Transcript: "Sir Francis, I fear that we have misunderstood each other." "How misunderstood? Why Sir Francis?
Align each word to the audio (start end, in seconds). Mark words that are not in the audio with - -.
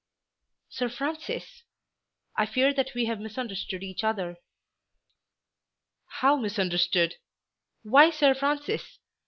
"Sir 0.67 0.89
Francis, 0.89 1.61
I 2.35 2.47
fear 2.47 2.73
that 2.73 2.95
we 2.95 3.05
have 3.05 3.19
misunderstood 3.19 3.83
each 3.83 4.03
other." 4.03 4.37
"How 6.07 6.35
misunderstood? 6.37 7.17
Why 7.83 8.09
Sir 8.09 8.33
Francis? 8.33 8.97